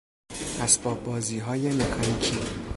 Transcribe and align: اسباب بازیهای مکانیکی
اسباب 0.61 1.03
بازیهای 1.03 1.69
مکانیکی 1.75 2.37